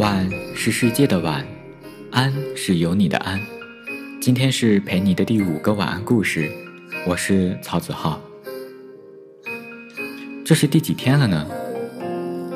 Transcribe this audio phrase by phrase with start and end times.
[0.00, 1.44] 晚是世界的晚，
[2.10, 3.38] 安是有你的安。
[4.18, 6.50] 今天是陪你的第五个晚安故事，
[7.06, 8.18] 我是曹子浩。
[10.42, 11.46] 这是第几天了呢？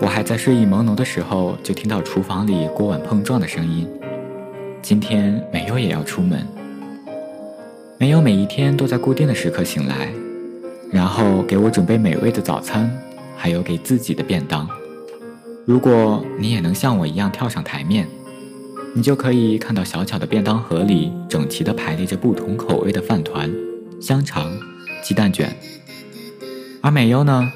[0.00, 3.86] 我还在睡意朦胧的时候，就听到厨房里锅碗碰撞的声音。
[4.80, 6.46] 今天没有也要出门。
[7.98, 10.08] 没有每一天都在固定的时刻醒来，
[10.90, 12.90] 然后给我准备美味的早餐，
[13.36, 14.66] 还有给自己的便当。
[15.66, 18.06] 如果你也能像我一样跳上台面，
[18.94, 23.50] 你就可以看到小巧的便当盒里整齐地排列着不同口味的饭团、
[23.98, 24.52] 香肠、
[25.02, 25.56] 鸡蛋卷。
[26.82, 27.50] 而美优呢，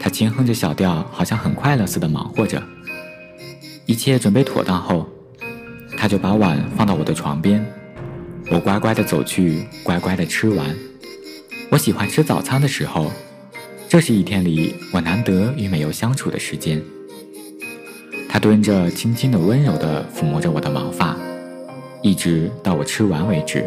[0.00, 2.60] 她轻哼着小调，好像很快乐似的忙活着。
[3.86, 5.08] 一切准备妥当后，
[5.96, 7.64] 她就把碗放到我的床边，
[8.50, 10.74] 我乖乖地走去，乖乖地吃完。
[11.70, 13.12] 我喜欢吃早餐的时候，
[13.88, 16.82] 这是一天里我难得与美优相处的时间。
[18.34, 21.16] 他蹲着，轻轻的、温柔的抚摸着我的毛发，
[22.02, 23.64] 一直到我吃完为止。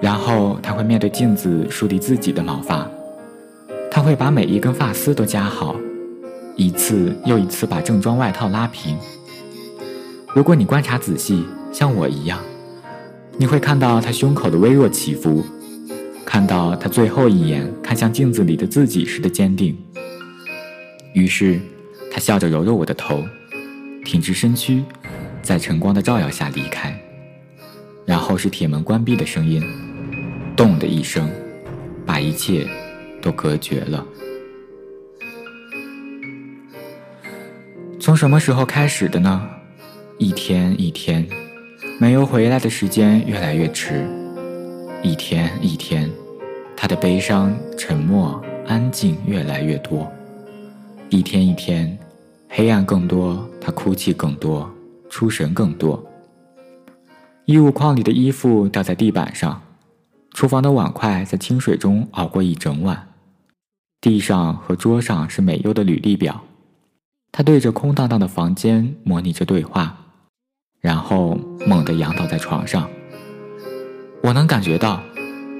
[0.00, 2.90] 然后他会面对镜子梳理自己的毛发，
[3.88, 5.76] 他会把每一根发丝都夹好，
[6.56, 8.98] 一次又一次把正装外套拉平。
[10.34, 12.40] 如果你观察仔细，像我一样，
[13.38, 15.44] 你会看到他胸口的微弱起伏，
[16.26, 19.78] 看到他最后一眼看向镜子里的自己时的坚定。
[21.14, 21.60] 于是。
[22.14, 23.24] 他笑着揉揉我的头，
[24.04, 24.84] 挺直身躯，
[25.40, 26.94] 在晨光的照耀下离开。
[28.04, 29.62] 然后是铁门关闭的声音，
[30.54, 31.30] 咚的一声，
[32.04, 32.68] 把一切
[33.22, 34.04] 都隔绝了。
[37.98, 39.48] 从什么时候开始的呢？
[40.18, 41.26] 一天一天，
[41.98, 44.06] 没有回来的时间越来越迟。
[45.02, 46.10] 一天一天，
[46.76, 50.12] 他的悲伤、沉默、安静越来越多。
[51.08, 51.98] 一天一天。
[52.54, 54.70] 黑暗更多，他哭泣更多，
[55.08, 56.04] 出神更多。
[57.46, 59.62] 衣物筐里的衣服掉在地板上，
[60.34, 63.08] 厨房的碗筷在清水中熬过一整晚。
[64.02, 66.42] 地上和桌上是美优的履历表，
[67.32, 69.96] 他对着空荡荡的房间模拟着对话，
[70.78, 72.86] 然后猛地仰倒在床上。
[74.22, 75.02] 我能感觉到，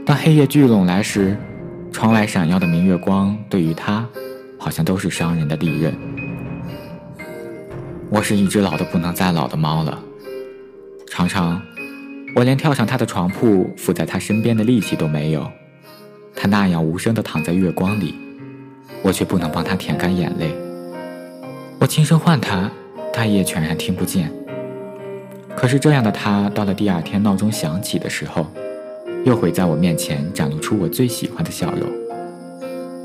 [0.05, 1.39] 当黑夜聚拢来时，
[1.91, 4.07] 窗外闪耀的明月光对于他，
[4.59, 5.97] 好像都是伤人的利刃。
[8.15, 9.99] 我是一只老的不能再老的猫了，
[11.09, 11.63] 常常，
[12.37, 15.51] 我连跳上他的床铺伏在他身边的力气都没有。
[16.37, 18.15] 他那样无声地躺在月光里，
[19.01, 20.55] 我却不能帮他舔干眼泪。
[21.81, 22.71] 我轻声唤他，
[23.15, 24.31] 他也全然听不见。
[25.57, 28.47] 可是这样的他，到了第二天闹钟响起的时候，
[29.25, 31.91] 又会在我面前展露出我最喜欢的笑容。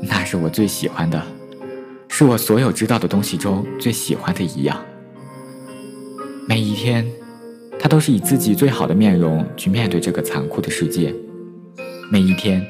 [0.02, 1.22] 那是我最喜欢的，
[2.08, 4.78] 是我所有知道的东西中最喜欢的一样。
[6.58, 7.06] 每一天，
[7.78, 11.14] 他都是以自己最好的面容去面对这个残酷的世界。
[12.10, 12.66] 每一天，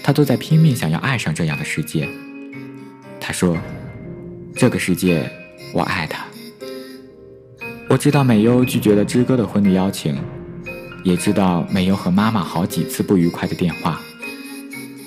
[0.00, 2.08] 他都在拼命想要爱上这样的世界。
[3.20, 3.58] 他说
[4.54, 5.28] ：“这个世界，
[5.74, 6.24] 我爱他。”
[7.90, 10.16] 我知道美优拒绝了之哥的婚礼邀请，
[11.02, 14.00] 也知道美优和妈妈好几次不愉快的电话。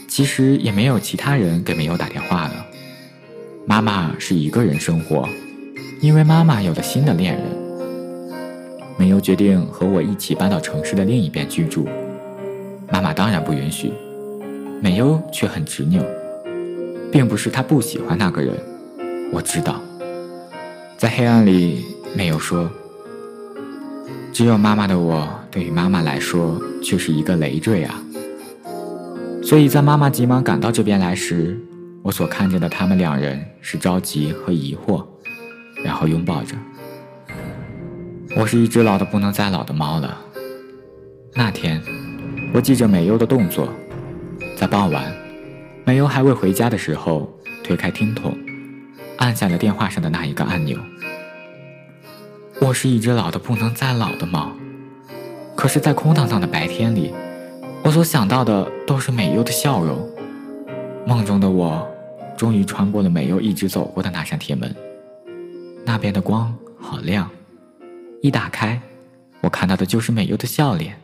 [0.10, 2.66] 其实也没有其他人给美优打电话了。
[3.66, 5.26] 妈妈是一个人生活，
[6.02, 7.69] 因为妈妈有了新的恋人。
[9.00, 11.88] 美优决定和我一起搬到城市的另一边居住，
[12.92, 13.94] 妈妈当然不允许，
[14.82, 16.04] 美优却很执拗，
[17.10, 18.54] 并不是她不喜欢那个人，
[19.32, 19.80] 我知道。
[20.98, 22.70] 在黑暗里，美优说
[24.34, 28.04] ：“只有妈妈的我，对于妈妈来说却是一个累赘啊。”
[29.42, 31.58] 所以在妈妈急忙赶到这边来时，
[32.04, 35.06] 我所看见的他们两人是着急和疑惑，
[35.86, 36.54] 然后拥抱着。
[38.36, 40.18] 我是一只老的不能再老的猫了。
[41.34, 41.82] 那天，
[42.54, 43.68] 我记着美优的动作，
[44.56, 45.12] 在傍晚，
[45.84, 47.32] 美优还未回家的时候，
[47.64, 48.38] 推开听筒，
[49.18, 50.78] 按下了电话上的那一个按钮。
[52.62, 54.52] 我是一只老的不能再老的猫，
[55.56, 57.14] 可是，在空荡荡的白天里，
[57.84, 60.08] 我所想到的都是美优的笑容。
[61.06, 61.88] 梦中的我，
[62.38, 64.76] 终于穿过了美优一直走过的那扇铁门，
[65.84, 67.30] 那边的光好亮。
[68.22, 68.80] 一打开，
[69.40, 71.00] 我看到的就是美优的笑脸。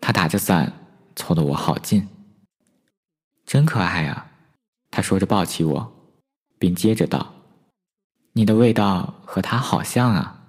[0.00, 0.72] 她打着伞，
[1.14, 2.08] 凑得我好近，
[3.44, 4.26] 真可爱啊！
[4.90, 5.92] 她说着抱起我，
[6.58, 7.34] 并接着道
[8.32, 10.40] ：“你的味道和他好像啊。”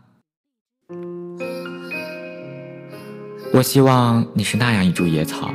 [3.54, 5.54] 我希望你是那样一株野草，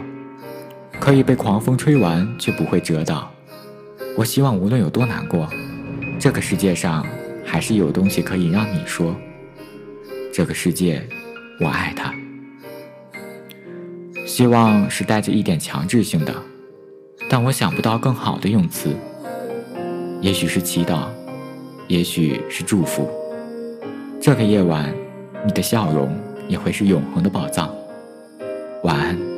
[1.00, 3.30] 可以被狂风吹完却不会折倒。
[4.18, 5.48] 我希望无论有多难过，
[6.18, 7.06] 这个世界上
[7.44, 9.16] 还是有东西可以让你说。
[10.32, 11.06] 这个世界，
[11.58, 12.14] 我爱它。
[14.26, 16.34] 希望是带着一点强制性的，
[17.28, 18.94] 但我想不到更好的用词。
[20.20, 21.08] 也许是祈祷，
[21.88, 23.08] 也许是祝福。
[24.20, 24.94] 这个夜晚，
[25.44, 26.16] 你的笑容
[26.46, 27.74] 也会是永恒的宝藏。
[28.84, 29.29] 晚安。